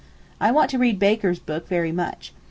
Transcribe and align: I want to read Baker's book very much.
I 0.39 0.49
want 0.51 0.71
to 0.71 0.79
read 0.79 0.97
Baker's 0.97 1.37
book 1.37 1.67
very 1.67 1.91
much. 1.91 2.33